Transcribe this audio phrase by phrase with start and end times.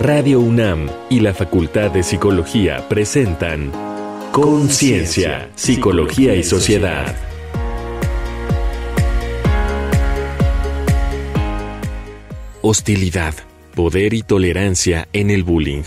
[0.00, 3.72] Radio UNAM y la Facultad de Psicología presentan
[4.30, 7.16] Conciencia, Psicología y Sociedad.
[12.62, 13.34] Hostilidad,
[13.74, 15.82] poder y tolerancia en el bullying.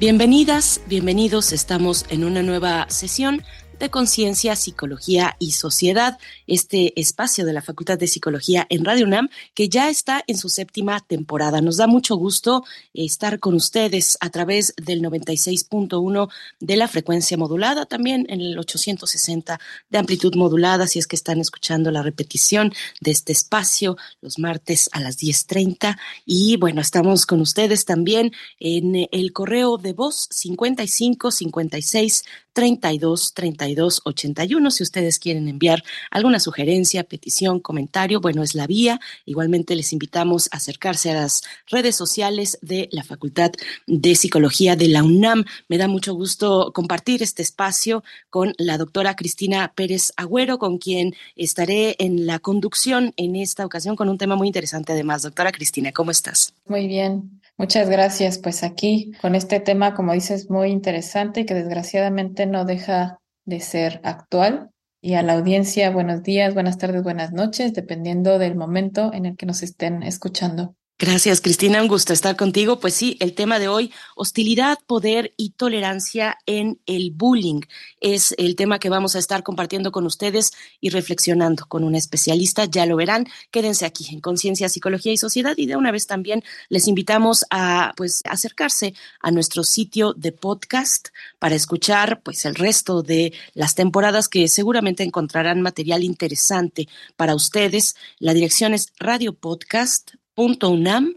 [0.00, 3.44] Bienvenidas, bienvenidos, estamos en una nueva sesión
[3.78, 9.28] de Conciencia, Psicología y Sociedad, este espacio de la Facultad de Psicología en Radio UNAM,
[9.54, 11.60] que ya está en su séptima temporada.
[11.60, 16.28] Nos da mucho gusto estar con ustedes a través del 96.1
[16.60, 21.40] de la frecuencia modulada, también en el 860 de amplitud modulada, si es que están
[21.40, 25.98] escuchando la repetición de este espacio los martes a las 10.30.
[26.24, 32.24] Y bueno, estamos con ustedes también en el correo de voz 55 56
[32.56, 34.70] 32 32 81.
[34.70, 39.00] Si ustedes quieren enviar alguna sugerencia, petición, comentario, bueno, es la vía.
[39.24, 43.52] Igualmente les invitamos a acercarse a las redes sociales de la Facultad
[43.86, 45.44] de Psicología de la UNAM.
[45.68, 51.14] Me da mucho gusto compartir este espacio con la doctora Cristina Pérez Agüero, con quien
[51.36, 55.22] estaré en la conducción en esta ocasión con un tema muy interesante además.
[55.22, 56.54] Doctora Cristina, ¿cómo estás?
[56.66, 57.40] Muy bien.
[57.58, 58.38] Muchas gracias.
[58.38, 63.60] Pues aquí con este tema, como dices, muy interesante y que desgraciadamente no deja de
[63.60, 64.70] ser actual.
[65.00, 69.36] Y a la audiencia, buenos días, buenas tardes, buenas noches, dependiendo del momento en el
[69.36, 70.76] que nos estén escuchando.
[70.98, 71.82] Gracias, Cristina.
[71.82, 72.80] Un gusto estar contigo.
[72.80, 77.60] Pues sí, el tema de hoy, hostilidad, poder y tolerancia en el bullying,
[78.00, 82.64] es el tema que vamos a estar compartiendo con ustedes y reflexionando con una especialista.
[82.64, 83.26] Ya lo verán.
[83.50, 87.92] Quédense aquí en Conciencia, Psicología y Sociedad y de una vez también les invitamos a
[87.94, 91.08] pues acercarse a nuestro sitio de podcast
[91.38, 97.96] para escuchar pues el resto de las temporadas que seguramente encontrarán material interesante para ustedes.
[98.18, 101.16] La dirección es Radio Podcast .unam.mx.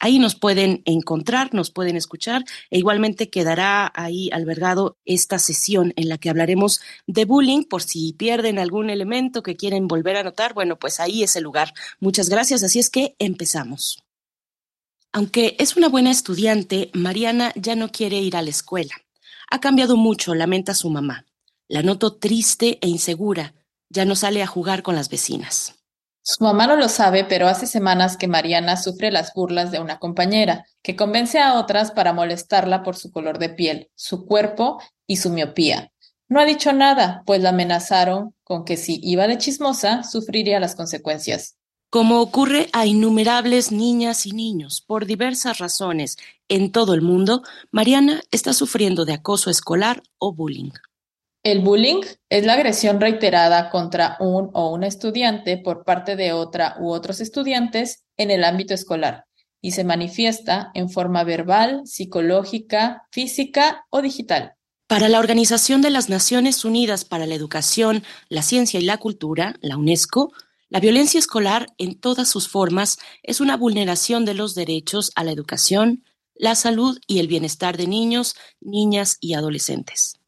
[0.00, 6.08] Ahí nos pueden encontrar, nos pueden escuchar e igualmente quedará ahí albergado esta sesión en
[6.08, 10.54] la que hablaremos de bullying por si pierden algún elemento que quieren volver a notar.
[10.54, 11.74] Bueno, pues ahí es el lugar.
[11.98, 12.62] Muchas gracias.
[12.62, 14.02] Así es que empezamos.
[15.12, 18.94] Aunque es una buena estudiante, Mariana ya no quiere ir a la escuela.
[19.50, 21.26] Ha cambiado mucho, lamenta su mamá.
[21.66, 23.54] La noto triste e insegura.
[23.88, 25.79] Ya no sale a jugar con las vecinas.
[26.32, 29.98] Su mamá no lo sabe, pero hace semanas que Mariana sufre las burlas de una
[29.98, 35.16] compañera, que convence a otras para molestarla por su color de piel, su cuerpo y
[35.16, 35.90] su miopía.
[36.28, 40.76] No ha dicho nada, pues la amenazaron con que si iba de chismosa, sufriría las
[40.76, 41.56] consecuencias.
[41.90, 46.16] Como ocurre a innumerables niñas y niños por diversas razones
[46.48, 47.42] en todo el mundo,
[47.72, 50.70] Mariana está sufriendo de acoso escolar o bullying.
[51.42, 56.76] El bullying es la agresión reiterada contra un o una estudiante por parte de otra
[56.78, 59.24] u otros estudiantes en el ámbito escolar
[59.62, 64.52] y se manifiesta en forma verbal, psicológica, física o digital.
[64.86, 69.54] Para la Organización de las Naciones Unidas para la Educación, la Ciencia y la Cultura,
[69.62, 70.32] la UNESCO,
[70.68, 75.32] la violencia escolar en todas sus formas es una vulneración de los derechos a la
[75.32, 80.19] educación, la salud y el bienestar de niños, niñas y adolescentes.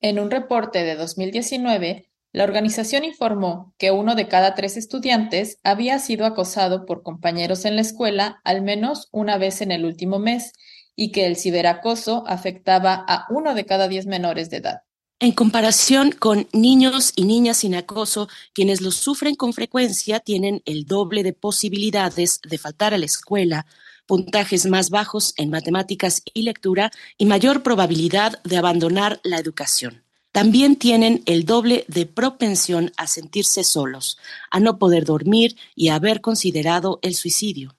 [0.00, 5.98] En un reporte de 2019, la organización informó que uno de cada tres estudiantes había
[5.98, 10.52] sido acosado por compañeros en la escuela al menos una vez en el último mes
[10.94, 14.82] y que el ciberacoso afectaba a uno de cada diez menores de edad.
[15.18, 20.84] En comparación con niños y niñas sin acoso, quienes lo sufren con frecuencia tienen el
[20.84, 23.64] doble de posibilidades de faltar a la escuela,
[24.06, 30.02] puntajes más bajos en matemáticas y lectura y mayor probabilidad de abandonar la educación.
[30.32, 34.18] También tienen el doble de propensión a sentirse solos,
[34.50, 37.74] a no poder dormir y a haber considerado el suicidio.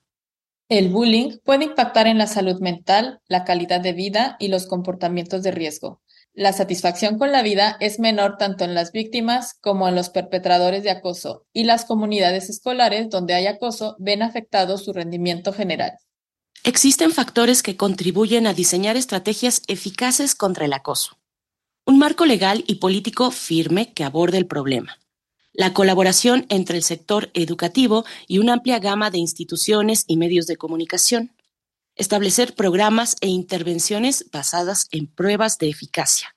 [0.68, 5.42] El bullying puede impactar en la salud mental, la calidad de vida y los comportamientos
[5.42, 6.02] de riesgo.
[6.34, 10.82] La satisfacción con la vida es menor tanto en las víctimas como en los perpetradores
[10.82, 15.98] de acoso, y las comunidades escolares donde hay acoso ven afectado su rendimiento general.
[16.64, 21.18] Existen factores que contribuyen a diseñar estrategias eficaces contra el acoso.
[21.86, 24.98] Un marco legal y político firme que aborde el problema.
[25.52, 30.56] La colaboración entre el sector educativo y una amplia gama de instituciones y medios de
[30.56, 31.32] comunicación.
[31.94, 36.36] Establecer programas e intervenciones basadas en pruebas de eficacia.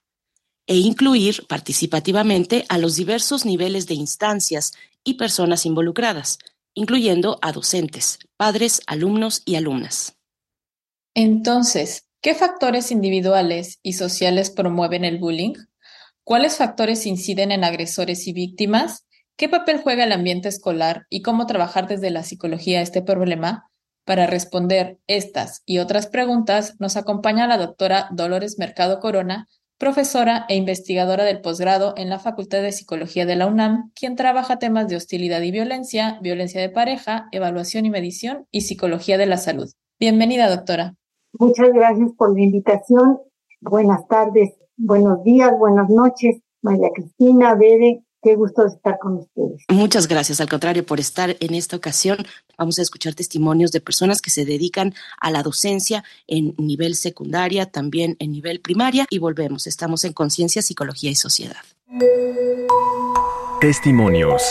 [0.66, 4.74] E incluir participativamente a los diversos niveles de instancias
[5.04, 6.40] y personas involucradas,
[6.74, 10.18] incluyendo a docentes, padres, alumnos y alumnas.
[11.14, 15.54] Entonces, ¿qué factores individuales y sociales promueven el bullying?
[16.24, 19.06] ¿Cuáles factores inciden en agresores y víctimas?
[19.36, 23.70] ¿Qué papel juega el ambiente escolar y cómo trabajar desde la psicología este problema?
[24.06, 29.48] Para responder estas y otras preguntas nos acompaña la doctora Dolores Mercado Corona,
[29.82, 34.60] profesora e investigadora del posgrado en la Facultad de Psicología de la UNAM, quien trabaja
[34.60, 39.38] temas de hostilidad y violencia, violencia de pareja, evaluación y medición y psicología de la
[39.38, 39.72] salud.
[40.00, 40.94] Bienvenida, doctora.
[41.34, 43.22] Muchas gracias por la invitación.
[43.60, 46.42] Buenas tardes, buenos días, buenas noches.
[46.62, 49.66] María Cristina, Bede, Qué gusto estar con ustedes.
[49.68, 52.18] Muchas gracias, al contrario, por estar en esta ocasión.
[52.62, 57.66] Vamos a escuchar testimonios de personas que se dedican a la docencia en nivel secundaria,
[57.66, 59.66] también en nivel primaria, y volvemos.
[59.66, 61.58] Estamos en Conciencia, Psicología y Sociedad.
[63.60, 64.44] Testimonios.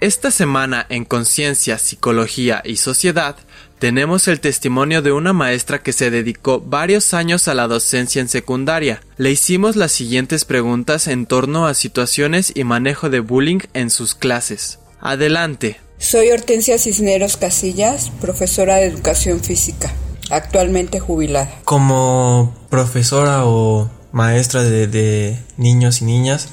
[0.00, 3.36] Esta semana en Conciencia, Psicología y Sociedad
[3.78, 8.28] tenemos el testimonio de una maestra que se dedicó varios años a la docencia en
[8.28, 9.00] secundaria.
[9.16, 14.14] Le hicimos las siguientes preguntas en torno a situaciones y manejo de bullying en sus
[14.14, 14.80] clases.
[15.00, 15.80] Adelante.
[15.98, 19.92] Soy Hortensia Cisneros Casillas, profesora de educación física,
[20.30, 21.50] actualmente jubilada.
[21.64, 26.48] Como profesora o maestra de, de niños y niñas,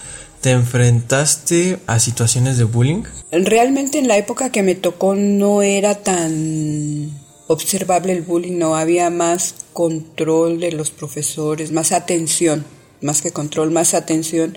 [0.46, 3.02] ¿Te enfrentaste a situaciones de bullying?
[3.32, 7.10] Realmente en la época que me tocó no era tan
[7.48, 12.64] observable el bullying, no había más control de los profesores, más atención,
[13.02, 14.56] más que control, más atención.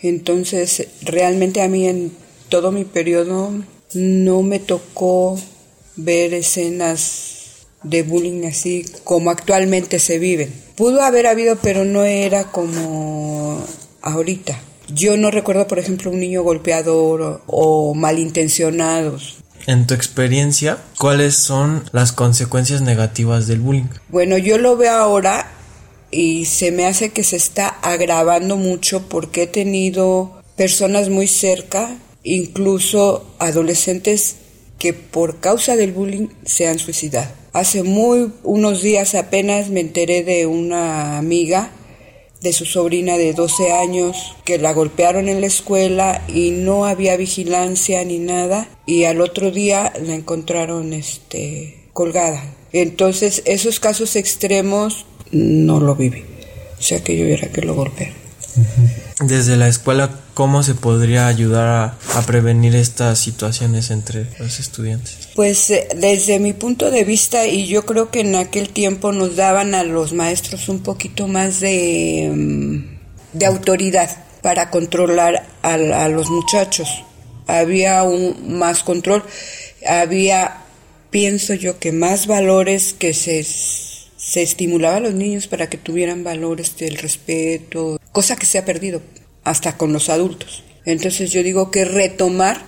[0.00, 2.10] Entonces, realmente a mí en
[2.48, 3.52] todo mi periodo
[3.94, 5.38] no me tocó
[5.94, 10.52] ver escenas de bullying así como actualmente se viven.
[10.74, 13.64] Pudo haber habido, pero no era como
[14.00, 14.60] ahorita.
[14.88, 19.36] Yo no recuerdo, por ejemplo, un niño golpeador o, malintencionados.
[19.66, 23.84] En tu experiencia, ¿cuáles son las consecuencias negativas del bullying?
[24.08, 25.52] Bueno, yo lo veo ahora
[26.10, 31.96] y se me hace que se está agravando mucho porque he tenido personas muy cerca,
[32.24, 34.36] incluso adolescentes
[34.78, 37.30] que por causa del bullying se han suicidado.
[37.52, 41.70] Hace muy unos días apenas me enteré de una amiga
[42.42, 47.16] de su sobrina de 12 años que la golpearon en la escuela y no había
[47.16, 52.42] vigilancia ni nada y al otro día la encontraron este colgada.
[52.72, 56.24] Entonces, esos casos extremos no lo viví.
[56.78, 58.22] O sea que yo era que lo golpearon.
[59.20, 65.21] Desde la escuela, ¿cómo se podría ayudar a, prevenir estas situaciones entre los estudiantes?
[65.34, 69.36] Pues eh, desde mi punto de vista, y yo creo que en aquel tiempo nos
[69.36, 76.08] daban a los maestros un poquito más de, mm, de autoridad para controlar a, a
[76.08, 77.04] los muchachos.
[77.46, 79.24] Había un más control,
[79.86, 80.62] había,
[81.10, 83.42] pienso yo, que más valores que se
[84.22, 88.64] se estimulaba a los niños para que tuvieran valores del respeto, cosa que se ha
[88.64, 89.02] perdido
[89.42, 90.62] hasta con los adultos.
[90.84, 92.64] Entonces yo digo que retomar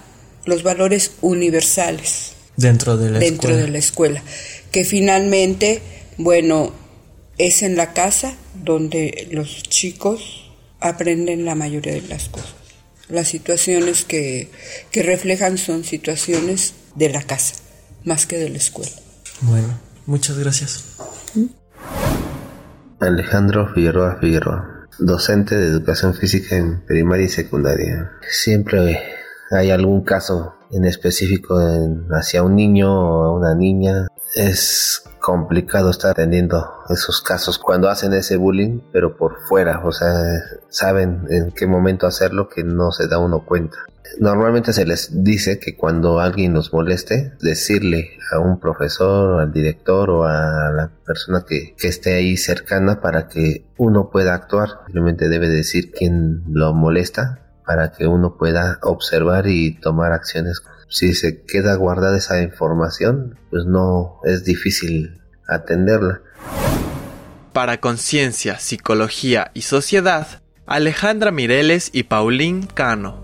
[0.46, 3.66] los valores universales dentro de la dentro escuela.
[3.66, 4.22] de la escuela,
[4.70, 5.82] que finalmente,
[6.18, 6.72] bueno,
[7.38, 12.54] es en la casa donde los chicos aprenden la mayoría de las cosas.
[13.08, 14.50] Las situaciones que,
[14.90, 17.56] que reflejan son situaciones de la casa,
[18.04, 18.92] más que de la escuela.
[19.40, 20.84] Bueno, muchas gracias.
[23.00, 28.12] Alejandro Figueroa Figueroa, docente de educación física en primaria y secundaria.
[28.30, 28.98] Siempre
[29.50, 31.59] hay algún caso en específico
[32.11, 34.09] hacia un niño o una niña.
[34.35, 40.11] Es complicado estar atendiendo esos casos cuando hacen ese bullying, pero por fuera, o sea,
[40.69, 43.78] saben en qué momento hacerlo que no se da uno cuenta.
[44.21, 50.11] Normalmente se les dice que cuando alguien nos moleste, decirle a un profesor, al director
[50.11, 54.69] o a la persona que, que esté ahí cercana para que uno pueda actuar.
[54.87, 60.62] Simplemente debe decir quién lo molesta para que uno pueda observar y tomar acciones.
[60.88, 66.21] Si se queda guardada esa información, pues no es difícil atenderla.
[67.52, 70.26] Para Conciencia, Psicología y Sociedad,
[70.66, 73.24] Alejandra Mireles y Paulín Cano.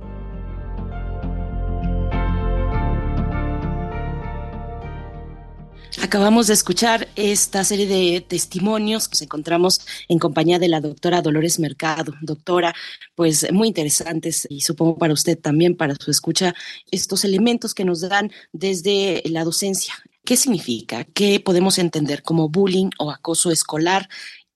[6.02, 9.09] Acabamos de escuchar esta serie de testimonios.
[9.11, 12.14] Nos encontramos en compañía de la doctora Dolores Mercado.
[12.23, 12.75] Doctora,
[13.14, 16.54] pues muy interesantes y supongo para usted también, para su escucha,
[16.90, 19.95] estos elementos que nos dan desde la docencia.
[20.25, 21.04] ¿Qué significa?
[21.04, 24.09] ¿Qué podemos entender como bullying o acoso escolar?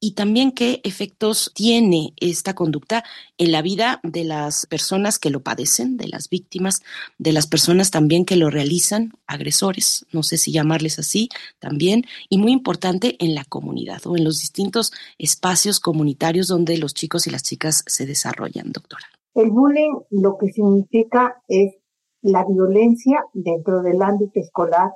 [0.05, 3.05] Y también qué efectos tiene esta conducta
[3.39, 6.83] en la vida de las personas que lo padecen, de las víctimas,
[7.17, 12.37] de las personas también que lo realizan, agresores, no sé si llamarles así también, y
[12.37, 17.31] muy importante en la comunidad o en los distintos espacios comunitarios donde los chicos y
[17.31, 19.07] las chicas se desarrollan, doctora.
[19.35, 21.77] El bullying lo que significa es
[22.21, 24.91] la violencia dentro del ámbito escolar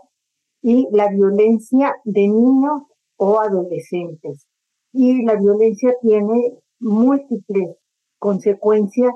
[0.60, 2.82] y la violencia de niños
[3.16, 4.47] o adolescentes.
[4.92, 7.76] Y la violencia tiene múltiples
[8.18, 9.12] consecuencias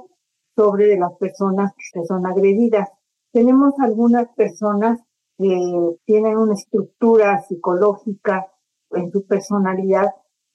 [0.55, 2.89] sobre las personas que son agredidas.
[3.33, 5.01] Tenemos algunas personas
[5.39, 5.59] que
[6.05, 8.47] tienen una estructura psicológica
[8.91, 10.11] en su personalidad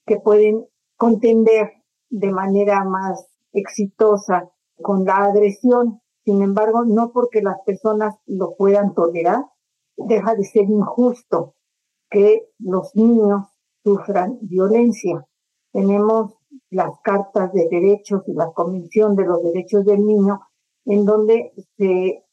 [0.05, 1.71] que pueden contender
[2.09, 4.49] de manera más exitosa
[4.81, 6.01] con la agresión.
[6.23, 9.45] Sin embargo, no porque las personas lo puedan tolerar,
[9.95, 11.55] deja de ser injusto
[12.09, 13.47] que los niños
[13.87, 15.25] sufran violencia.
[15.71, 16.33] Tenemos
[16.69, 20.41] las cartas de derechos y la Convención de los Derechos del Niño,
[20.85, 22.25] en donde se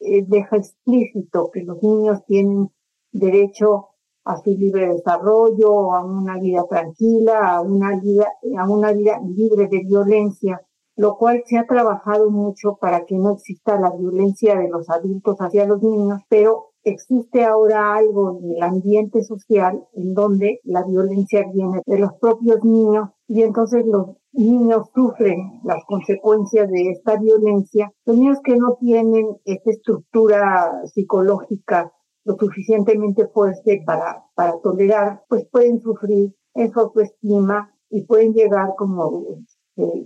[0.00, 2.70] eh, deja explícito que los niños tienen
[3.10, 3.88] derecho
[4.24, 9.66] a su libre desarrollo, a una vida tranquila, a una vida, a una vida libre
[9.66, 10.60] de violencia,
[11.00, 15.38] lo cual se ha trabajado mucho para que no exista la violencia de los adultos
[15.38, 21.46] hacia los niños, pero existe ahora algo en el ambiente social en donde la violencia
[21.54, 27.90] viene de los propios niños y entonces los niños sufren las consecuencias de esta violencia.
[28.04, 31.90] Los niños que no tienen esta estructura psicológica
[32.24, 38.68] lo suficientemente fuerte para, para tolerar, pues pueden sufrir en su autoestima y pueden llegar,
[38.76, 39.10] como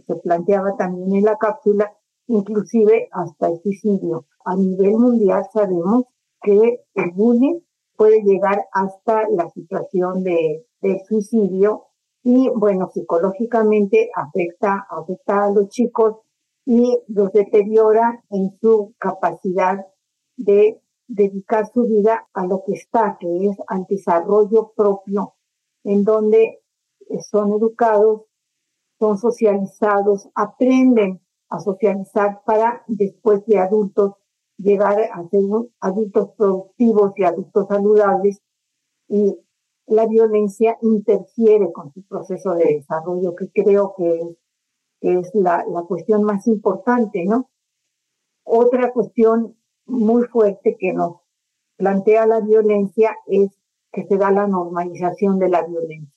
[0.07, 1.93] se, planteaba también en la cápsula,
[2.27, 4.27] inclusive hasta el suicidio.
[4.45, 6.05] A nivel mundial sabemos
[6.43, 7.61] que el bullying
[7.97, 10.67] puede llegar hasta la situación de,
[11.09, 11.87] suicidio
[12.23, 16.19] y bueno, psicológicamente afecta, afecta a los chicos
[16.67, 19.87] y los deteriora en su capacidad
[20.37, 25.35] de dedicar su vida a lo que está, que es al desarrollo propio,
[25.85, 26.61] en donde
[27.31, 28.23] son educados,
[28.99, 34.15] son socializados, aprenden a socializar para después de adultos
[34.57, 35.43] llegar a ser
[35.81, 38.41] adultos productivos y adultos saludables
[39.09, 39.37] y
[39.87, 44.37] la violencia interfiere con su proceso de desarrollo, que creo que
[45.01, 47.51] es, la, la cuestión más importante, ¿no?
[48.45, 51.17] Otra cuestión muy fuerte que nos
[51.77, 53.51] plantea la violencia es
[53.93, 56.15] que se da la normalización de la violencia.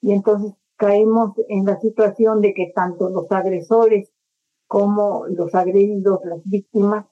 [0.00, 4.10] Y entonces caemos en la situación de que tanto los agresores
[4.66, 7.06] como los agredidos, las víctimas,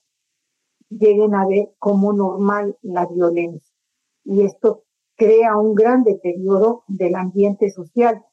[0.88, 3.74] lleguen a ver como normal la violencia.
[4.24, 4.84] Y esto
[5.16, 8.24] crea un gran deterioro del ambiente social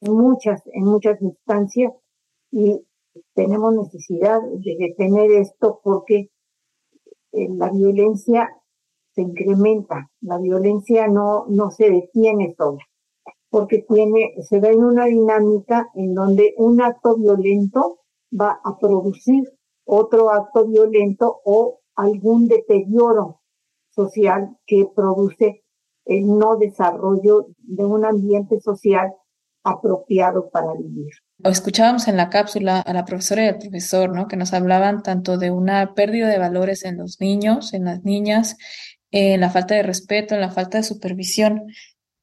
[0.00, 1.92] en muchas, en muchas instancias
[2.50, 2.86] y
[3.34, 6.30] tenemos necesidad de detener esto porque
[7.32, 8.48] eh, la violencia
[9.12, 12.84] se incrementa, la violencia no, no se detiene sola,
[13.56, 13.86] porque
[14.42, 19.44] se da en una dinámica en donde un acto violento va a producir
[19.86, 23.40] otro acto violento o algún deterioro
[23.88, 25.64] social que produce
[26.04, 29.14] el no desarrollo de un ambiente social
[29.64, 31.14] apropiado para vivir.
[31.42, 34.28] Escuchábamos en la cápsula a la profesora y al profesor, ¿no?
[34.28, 38.58] Que nos hablaban tanto de una pérdida de valores en los niños, en las niñas,
[39.10, 41.62] en la falta de respeto, en la falta de supervisión.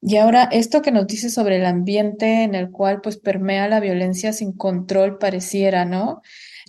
[0.05, 3.79] Y ahora esto que nos dice sobre el ambiente en el cual pues permea la
[3.79, 6.21] violencia sin control pareciera, ¿no?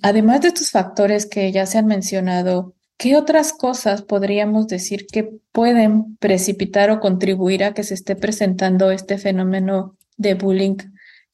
[0.03, 5.29] Además de estos factores que ya se han mencionado, ¿Qué otras cosas podríamos decir que
[5.53, 10.77] pueden precipitar o contribuir a que se esté presentando este fenómeno de bullying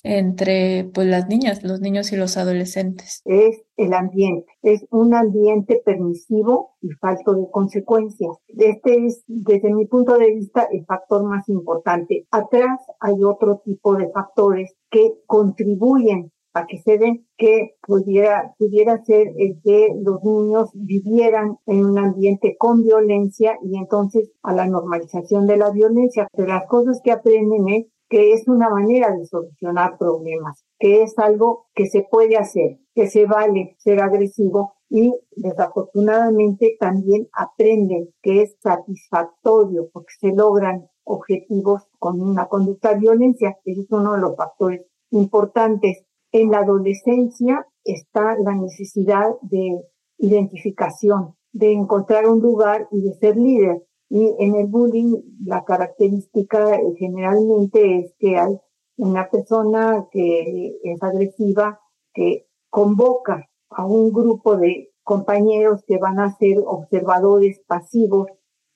[0.02, 3.22] entre pues, las niñas, los niños y los adolescentes?
[3.24, 8.36] Es el ambiente, es un ambiente permisivo y falto de consecuencias.
[8.48, 12.26] Este es, desde mi punto de vista, el factor más importante.
[12.30, 19.02] Atrás hay otro tipo de factores que contribuyen a que se den que pudiera, pudiera
[19.04, 24.66] ser el que los niños vivieran en un ambiente con violencia y entonces a la
[24.66, 26.26] normalización de la violencia.
[26.32, 31.18] Pero las cosas que aprenden es que es una manera de solucionar problemas, que es
[31.18, 38.42] algo que se puede hacer, que se vale ser agresivo y desafortunadamente también aprenden que
[38.42, 43.56] es satisfactorio porque se logran objetivos con una conducta de violencia.
[43.64, 49.80] Ese es uno de los factores importantes en la adolescencia está la necesidad de
[50.18, 53.82] identificación, de encontrar un lugar y de ser líder.
[54.10, 58.58] Y en el bullying la característica eh, generalmente es que hay
[58.96, 61.80] una persona que es agresiva,
[62.12, 68.26] que convoca a un grupo de compañeros que van a ser observadores pasivos,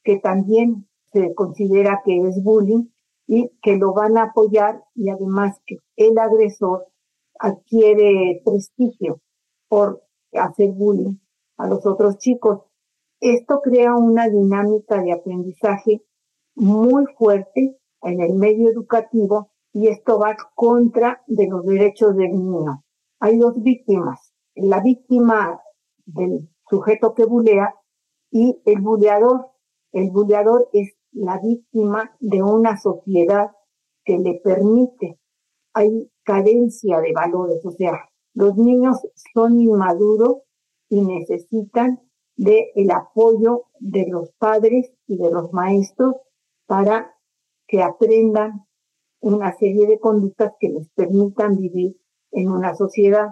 [0.03, 2.87] que también se considera que es bullying
[3.27, 6.87] y que lo van a apoyar y además que el agresor
[7.39, 9.21] adquiere prestigio
[9.69, 11.17] por hacer bullying
[11.57, 12.63] a los otros chicos.
[13.25, 16.05] Esto crea una dinámica de aprendizaje
[16.57, 22.85] muy fuerte en el medio educativo y esto va contra de los derechos del niño.
[23.21, 25.59] Hay dos víctimas, la víctima
[26.05, 27.75] del sujeto que bulea
[28.31, 29.47] y el buleador.
[29.93, 33.53] El buleador es la víctima de una sociedad
[34.05, 35.19] que le permite.
[35.73, 38.99] Hay carencia de valores, o sea, los niños
[39.33, 40.43] son inmaduros
[40.91, 42.03] y necesitan
[42.37, 46.17] de el apoyo de los padres y de los maestros
[46.67, 47.15] para
[47.67, 48.67] que aprendan
[49.21, 51.97] una serie de conductas que les permitan vivir
[52.31, 53.29] en una sociedad.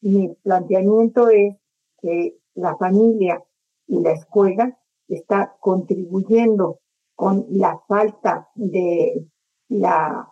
[0.00, 1.56] Mi planteamiento es
[2.00, 3.42] que la familia
[3.86, 4.78] y la escuela
[5.08, 6.80] está contribuyendo
[7.14, 9.28] con la falta de
[9.68, 10.28] la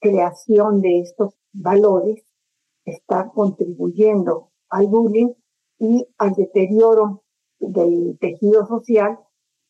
[0.00, 2.24] creación de estos valores,
[2.84, 5.32] está contribuyendo al bullying
[5.78, 7.21] y al deterioro
[7.62, 9.18] del tejido social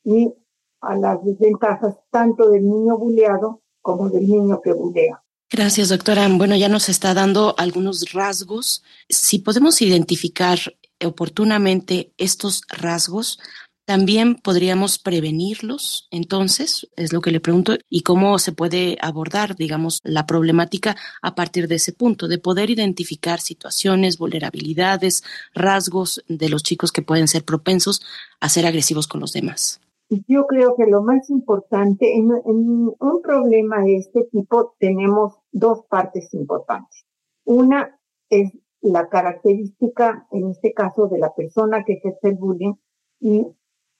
[0.05, 0.33] y
[0.81, 5.23] a las desventajas tanto del niño buleado como del niño que bulea.
[5.51, 6.27] Gracias, doctora.
[6.29, 8.83] Bueno, ya nos está dando algunos rasgos.
[9.09, 10.59] Si podemos identificar
[11.05, 13.39] oportunamente estos rasgos,
[13.85, 20.01] también podríamos prevenirlos, entonces, es lo que le pregunto, y cómo se puede abordar, digamos,
[20.05, 25.25] la problemática a partir de ese punto, de poder identificar situaciones, vulnerabilidades,
[25.55, 28.03] rasgos de los chicos que pueden ser propensos
[28.41, 29.81] a ser agresivos con los demás.
[30.29, 36.33] Yo creo que lo más importante, en, un problema de este tipo tenemos dos partes
[36.35, 37.07] importantes.
[37.45, 37.99] Una
[38.29, 42.75] es la característica, en este caso, de la persona que ejerce el bullying
[43.21, 43.47] y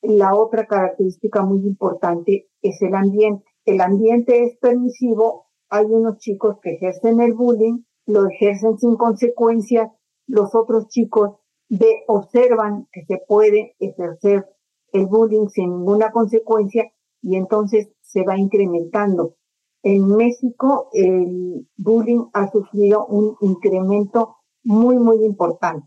[0.03, 3.45] la otra característica muy importante es el ambiente.
[3.65, 9.91] El ambiente es permisivo, hay unos chicos que ejercen el bullying, lo ejercen sin consecuencias,
[10.27, 11.37] los otros chicos
[12.07, 14.47] observan que se puede ejercer
[14.93, 16.93] el bullying sin ninguna consecuencia
[17.23, 19.37] y entonces se va incrementando.
[19.83, 25.87] En México el bullying ha sufrido un incremento muy, muy importante.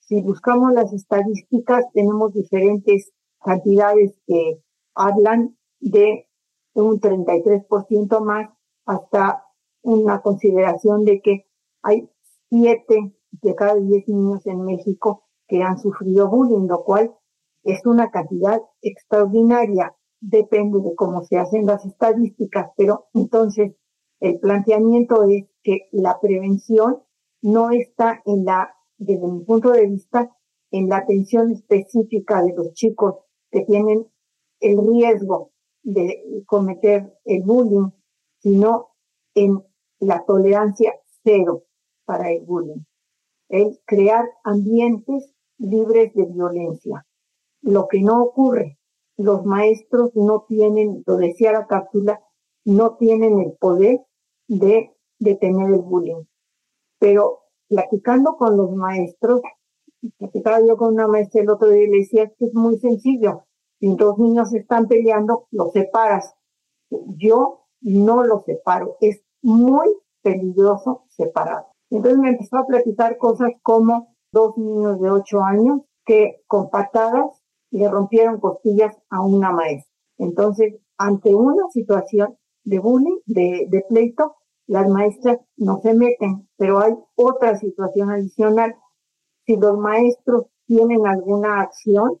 [0.00, 3.12] Si buscamos las estadísticas, tenemos diferentes
[3.46, 4.60] cantidades que
[4.94, 6.28] hablan de
[6.74, 8.50] un 33% más
[8.84, 9.44] hasta
[9.82, 11.46] una consideración de que
[11.82, 12.10] hay
[12.48, 17.14] siete de cada diez niños en México que han sufrido bullying, lo cual
[17.62, 23.76] es una cantidad extraordinaria, depende de cómo se hacen las estadísticas, pero entonces
[24.18, 27.02] el planteamiento es que la prevención
[27.42, 30.36] no está en la, desde mi punto de vista,
[30.72, 34.06] en la atención específica de los chicos que tienen
[34.60, 37.90] el riesgo de cometer el bullying,
[38.38, 38.88] sino
[39.34, 39.62] en
[40.00, 41.64] la tolerancia cero
[42.04, 42.84] para el bullying.
[43.48, 47.06] El crear ambientes libres de violencia
[47.66, 48.78] lo que no ocurre.
[49.16, 52.20] Los maestros no tienen, lo decía la cápsula,
[52.64, 54.00] no tienen el poder
[54.46, 56.24] de detener el bullying.
[56.98, 59.40] Pero platicando con los maestros,
[60.18, 63.44] platicaba yo con una maestra el otro día y le decía que es muy sencillo.
[63.80, 66.34] Si dos niños están peleando, los separas.
[67.16, 68.96] Yo no los separo.
[69.00, 69.86] Es muy
[70.22, 71.66] peligroso separar.
[71.90, 77.42] Entonces me empezó a platicar cosas como dos niños de ocho años que con patadas
[77.70, 79.92] le rompieron costillas a una maestra.
[80.18, 86.80] Entonces, ante una situación de bullying, de, de pleito, las maestras no se meten, pero
[86.80, 88.74] hay otra situación adicional.
[89.46, 92.20] Si los maestros tienen alguna acción,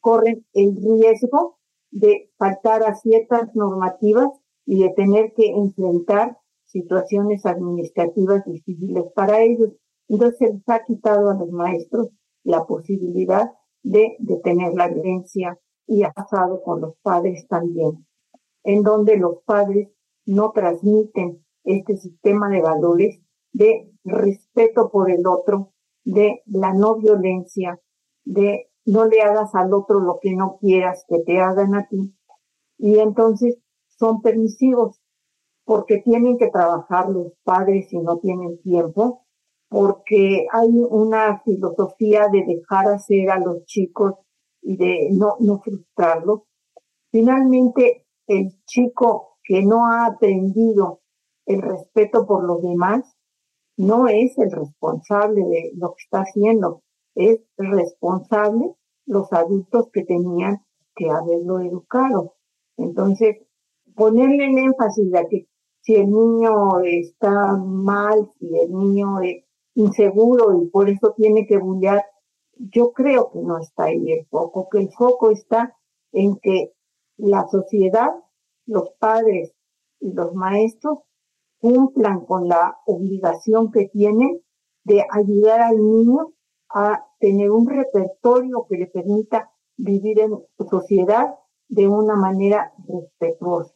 [0.00, 1.58] corren el riesgo
[1.90, 4.28] de faltar a ciertas normativas
[4.64, 9.72] y de tener que enfrentar situaciones administrativas difíciles para ellos.
[10.08, 12.08] Entonces se les ha quitado a los maestros
[12.42, 18.06] la posibilidad de detener la violencia y ha pasado con los padres también,
[18.64, 19.88] en donde los padres
[20.24, 23.20] no transmiten este sistema de valores
[23.52, 25.72] de respeto por el otro,
[26.06, 27.78] de la no violencia,
[28.24, 32.14] de no le hagas al otro lo que no quieras que te hagan a ti.
[32.78, 33.58] Y entonces
[33.98, 35.00] son permisivos
[35.64, 39.26] porque tienen que trabajar los padres y no tienen tiempo
[39.68, 44.14] porque hay una filosofía de dejar hacer a los chicos
[44.62, 46.42] y de no, no frustrarlos.
[47.10, 51.00] Finalmente, el chico que no ha aprendido
[51.46, 53.15] el respeto por los demás
[53.76, 56.82] no es el responsable de lo que está haciendo,
[57.14, 58.74] es responsable
[59.06, 62.34] los adultos que tenían que haberlo educado.
[62.76, 63.36] Entonces,
[63.94, 65.48] ponerle el énfasis de que
[65.80, 71.58] si el niño está mal, si el niño es inseguro y por eso tiene que
[71.58, 72.04] bullear,
[72.58, 75.76] Yo creo que no está ahí el foco, que el foco está
[76.12, 76.72] en que
[77.18, 78.10] la sociedad,
[78.66, 79.52] los padres
[80.00, 81.00] y los maestros
[81.60, 84.40] cumplan con la obligación que tienen
[84.84, 86.32] de ayudar al niño
[86.68, 90.38] a tener un repertorio que le permita vivir en
[90.70, 91.34] sociedad
[91.68, 93.74] de una manera respetuosa.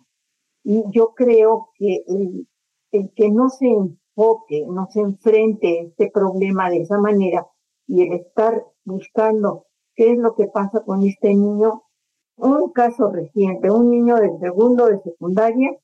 [0.63, 2.49] Y yo creo que el,
[2.93, 7.47] el que no se enfoque, no se enfrente este problema de esa manera
[7.87, 11.83] y el estar buscando qué es lo que pasa con este niño,
[12.37, 15.77] un caso reciente, un niño del segundo de secundaria,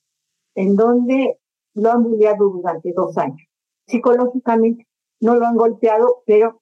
[0.55, 1.37] en donde
[1.77, 3.47] lo han bulleado durante dos años.
[3.85, 4.87] Psicológicamente
[5.21, 6.61] no lo han golpeado, pero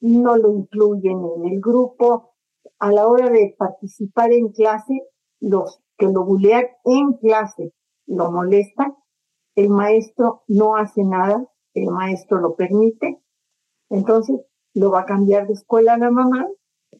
[0.00, 2.34] no lo incluyen en el grupo.
[2.80, 5.02] A la hora de participar en clase,
[5.40, 7.72] los que lo bulean en clase
[8.06, 8.94] lo molestan,
[9.54, 13.20] el maestro no hace nada, el maestro lo permite,
[13.90, 14.40] entonces
[14.74, 16.46] lo va a cambiar de escuela a la mamá,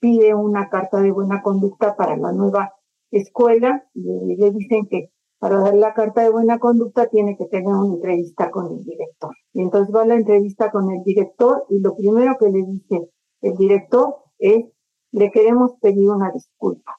[0.00, 2.74] pide una carta de buena conducta para la nueva
[3.10, 7.68] escuela y le dicen que para dar la carta de buena conducta tiene que tener
[7.68, 9.34] una entrevista con el director.
[9.52, 13.10] Y entonces va a la entrevista con el director y lo primero que le dice
[13.40, 14.66] el director es,
[15.12, 16.98] le queremos pedir una disculpa,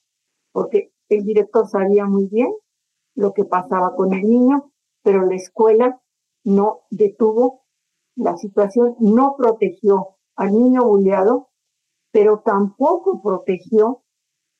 [0.51, 2.53] porque el director sabía muy bien
[3.15, 4.71] lo que pasaba con el niño,
[5.03, 5.99] pero la escuela
[6.43, 7.63] no detuvo
[8.15, 11.49] la situación, no protegió al niño buleado,
[12.11, 14.03] pero tampoco protegió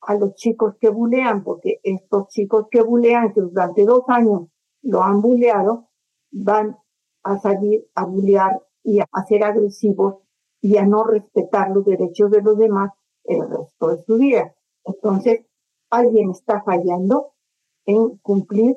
[0.02, 4.48] a los chicos que bulean, porque estos chicos que bulean, que durante dos años
[4.82, 5.88] lo han buleado,
[6.30, 6.78] van
[7.22, 10.16] a salir a bulear y a ser agresivos
[10.60, 12.92] y a no respetar los derechos de los demás
[13.24, 14.54] el resto de su vida.
[14.84, 15.44] Entonces,
[15.90, 17.32] alguien está fallando
[17.84, 18.76] en cumplir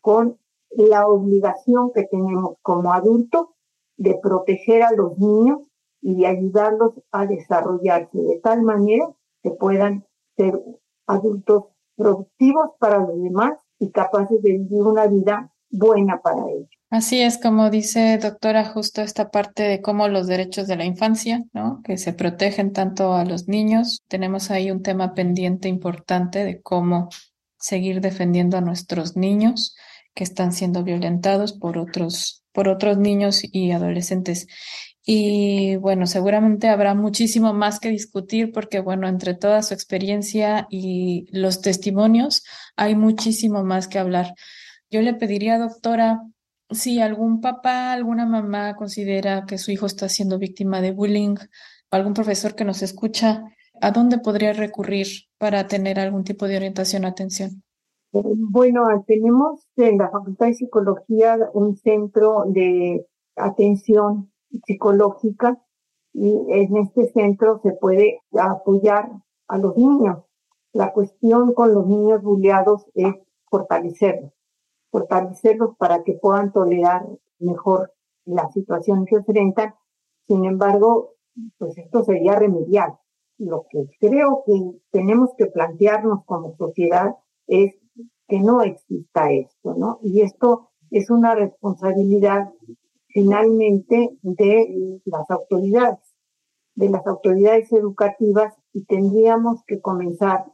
[0.00, 0.38] con
[0.70, 3.48] la obligación que tenemos como adultos
[3.96, 5.60] de proteger a los niños
[6.00, 9.08] y de ayudarlos a desarrollarse de tal manera
[9.42, 10.04] que puedan
[10.36, 10.58] ser
[11.06, 11.64] adultos
[11.96, 16.68] productivos para los demás y capaces de vivir una vida buena para ellos.
[16.90, 21.42] Así es, como dice doctora, justo esta parte de cómo los derechos de la infancia,
[21.54, 21.80] ¿no?
[21.82, 24.02] Que se protegen tanto a los niños.
[24.08, 27.08] Tenemos ahí un tema pendiente importante de cómo
[27.58, 29.74] seguir defendiendo a nuestros niños
[30.14, 34.46] que están siendo violentados por otros, por otros niños y adolescentes.
[35.04, 41.26] Y bueno, seguramente habrá muchísimo más que discutir porque, bueno, entre toda su experiencia y
[41.32, 42.44] los testimonios,
[42.76, 44.34] hay muchísimo más que hablar.
[44.90, 46.22] Yo le pediría, doctora,
[46.70, 51.36] si algún papá, alguna mamá considera que su hijo está siendo víctima de bullying,
[51.90, 53.44] o algún profesor que nos escucha,
[53.80, 55.06] ¿a dónde podría recurrir
[55.38, 57.62] para tener algún tipo de orientación atención?
[58.12, 64.31] Bueno, tenemos en la Facultad de Psicología un centro de atención
[64.66, 65.60] psicológica
[66.12, 69.10] y en este centro se puede apoyar
[69.48, 70.24] a los niños.
[70.72, 73.14] La cuestión con los niños bulleados es
[73.50, 74.32] fortalecerlos,
[74.90, 77.06] fortalecerlos para que puedan tolerar
[77.38, 77.92] mejor
[78.24, 79.74] la situación que enfrentan.
[80.26, 81.14] Sin embargo,
[81.58, 82.98] pues esto sería remediar.
[83.38, 84.52] Lo que creo que
[84.90, 87.74] tenemos que plantearnos como sociedad es
[88.28, 89.98] que no exista esto, ¿no?
[90.02, 92.50] Y esto es una responsabilidad
[93.12, 96.00] finalmente de las autoridades,
[96.74, 100.46] de las autoridades educativas y tendríamos que comenzar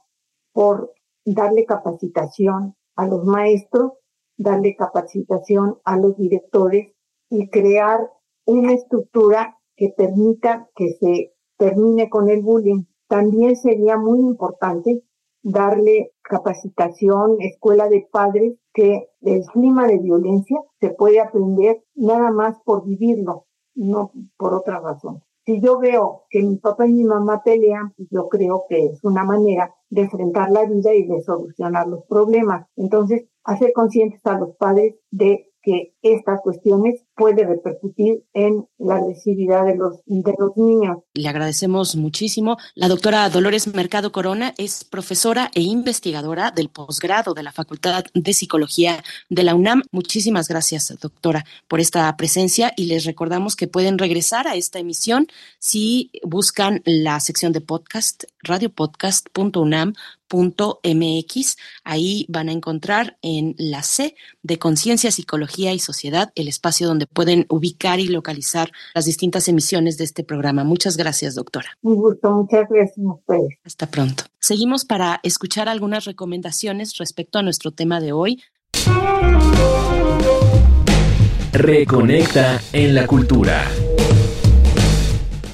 [0.53, 0.93] por
[1.25, 3.93] darle capacitación a los maestros,
[4.37, 6.93] darle capacitación a los directores
[7.31, 8.11] y crear
[8.45, 12.85] una estructura que permita que se termine con el bullying.
[13.07, 15.03] También sería muy importante
[15.43, 22.57] darle capacitación, escuela de padres, que el clima de violencia se puede aprender nada más
[22.65, 25.23] por vivirlo, no por otra razón.
[25.45, 29.03] Si yo veo que mi papá y mi mamá pelean, pues yo creo que es
[29.03, 32.67] una manera de enfrentar la vida y de solucionar los problemas.
[32.77, 35.48] Entonces, hacer conscientes a los padres de
[36.03, 40.99] estas cuestiones puede repercutir en la agresividad de los, de los niños.
[41.15, 42.57] Le agradecemos muchísimo.
[42.75, 48.33] La doctora Dolores Mercado Corona es profesora e investigadora del posgrado de la Facultad de
[48.33, 49.83] Psicología de la UNAM.
[49.91, 55.27] Muchísimas gracias, doctora, por esta presencia y les recordamos que pueden regresar a esta emisión
[55.59, 59.95] si buscan la sección de podcast, radiopodcast.unam
[60.31, 66.87] mx Ahí van a encontrar en la C de Conciencia, Psicología y Sociedad el espacio
[66.87, 70.65] donde pueden ubicar y localizar las distintas emisiones de este programa.
[70.65, 71.71] Muchas gracias, doctora.
[71.83, 72.99] Un gusto, muchas gracias
[73.65, 74.25] Hasta pronto.
[74.39, 78.43] Seguimos para escuchar algunas recomendaciones respecto a nuestro tema de hoy.
[81.53, 83.67] Reconecta en la cultura.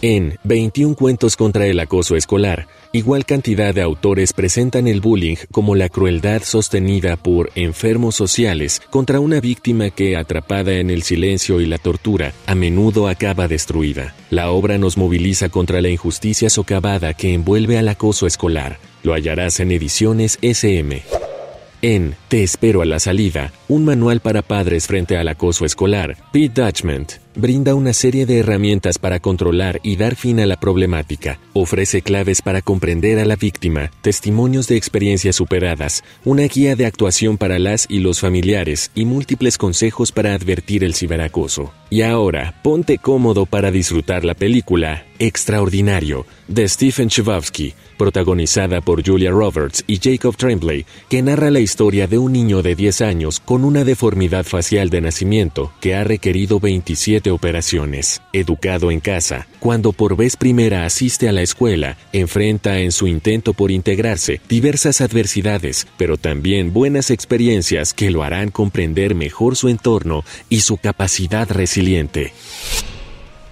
[0.06, 5.74] En 21 cuentos contra el acoso escolar, igual cantidad de autores presentan el bullying como
[5.76, 11.64] la crueldad sostenida por enfermos sociales contra una víctima que, atrapada en el silencio y
[11.64, 14.14] la tortura, a menudo acaba destruida.
[14.28, 18.76] La obra nos moviliza contra la injusticia socavada que envuelve al acoso escolar.
[19.04, 21.00] Lo hallarás en ediciones SM.
[21.80, 26.60] En Te espero a la salida, un manual para padres frente al acoso escolar, Pete
[26.62, 31.38] Dutchment brinda una serie de herramientas para controlar y dar fin a la problemática.
[31.52, 37.38] Ofrece claves para comprender a la víctima, testimonios de experiencias superadas, una guía de actuación
[37.38, 41.72] para las y los familiares y múltiples consejos para advertir el ciberacoso.
[41.90, 49.30] Y ahora, ponte cómodo para disfrutar la película Extraordinario de Stephen Chbosky, protagonizada por Julia
[49.30, 53.64] Roberts y Jacob Tremblay, que narra la historia de un niño de 10 años con
[53.64, 58.22] una deformidad facial de nacimiento que ha requerido 27 operaciones.
[58.32, 63.54] Educado en casa, cuando por vez primera asiste a la escuela, enfrenta en su intento
[63.54, 70.24] por integrarse diversas adversidades, pero también buenas experiencias que lo harán comprender mejor su entorno
[70.48, 72.32] y su capacidad resiliente.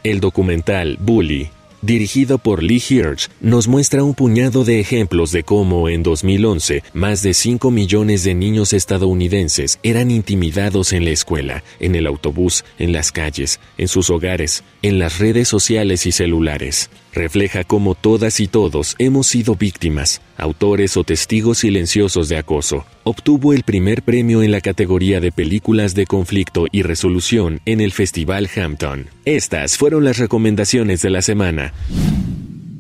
[0.02, 1.50] El documental Bully
[1.82, 7.22] dirigido por Lee Hirsch, nos muestra un puñado de ejemplos de cómo en 2011 más
[7.22, 12.92] de 5 millones de niños estadounidenses eran intimidados en la escuela, en el autobús, en
[12.92, 16.88] las calles, en sus hogares, en las redes sociales y celulares.
[17.14, 22.86] Refleja cómo todas y todos hemos sido víctimas, autores o testigos silenciosos de acoso.
[23.04, 27.92] Obtuvo el primer premio en la categoría de películas de conflicto y resolución en el
[27.92, 29.10] Festival Hampton.
[29.26, 31.71] Estas fueron las recomendaciones de la semana.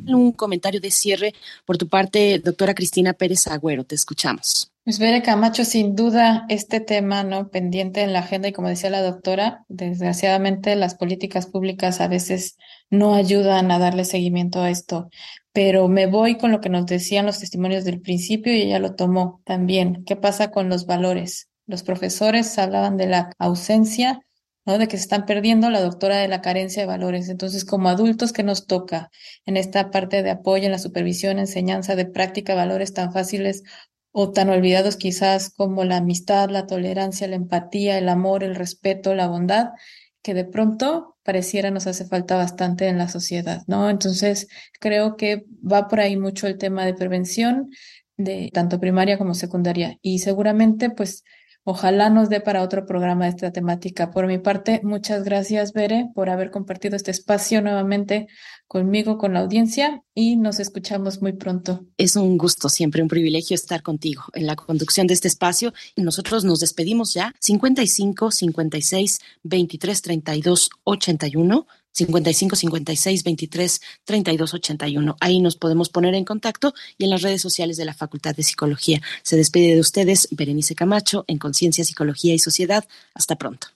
[0.06, 1.32] Un comentario de cierre
[1.64, 3.84] por tu parte, doctora Cristina Pérez Agüero.
[3.84, 4.72] Te escuchamos.
[4.84, 8.90] Pues Bere Camacho, sin duda, este tema no pendiente en la agenda y como decía
[8.90, 12.56] la doctora, desgraciadamente las políticas públicas a veces
[12.90, 15.08] no ayudan a darle seguimiento a esto.
[15.52, 18.96] Pero me voy con lo que nos decían los testimonios del principio y ella lo
[18.96, 20.02] tomó también.
[20.04, 21.48] ¿Qué pasa con los valores?
[21.68, 24.20] Los profesores hablaban de la ausencia,
[24.64, 24.78] ¿no?
[24.78, 27.28] De que se están perdiendo la doctora de la carencia de valores.
[27.28, 29.10] Entonces, como adultos, ¿qué nos toca
[29.46, 33.62] en esta parte de apoyo, en la supervisión, enseñanza de práctica, valores tan fáciles
[34.12, 39.14] o tan olvidados quizás como la amistad, la tolerancia, la empatía, el amor, el respeto,
[39.14, 39.70] la bondad,
[40.22, 43.90] que de pronto pareciera nos hace falta bastante en la sociedad, ¿no?
[43.90, 44.48] Entonces,
[44.80, 47.70] creo que va por ahí mucho el tema de prevención
[48.16, 51.24] de tanto primaria como secundaria y seguramente pues
[51.64, 54.10] Ojalá nos dé para otro programa de esta temática.
[54.10, 58.26] Por mi parte, muchas gracias, Bere, por haber compartido este espacio nuevamente
[58.66, 61.84] conmigo, con la audiencia y nos escuchamos muy pronto.
[61.98, 65.72] Es un gusto, siempre un privilegio estar contigo en la conducción de este espacio.
[65.96, 75.16] Nosotros nos despedimos ya 55 56 23 32 81 55 56 23 32 81.
[75.20, 78.42] Ahí nos podemos poner en contacto y en las redes sociales de la Facultad de
[78.42, 79.00] Psicología.
[79.22, 82.84] Se despide de ustedes Berenice Camacho en Conciencia, Psicología y Sociedad.
[83.14, 83.68] Hasta pronto.